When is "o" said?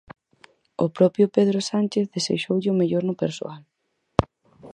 0.85-0.87, 2.73-2.79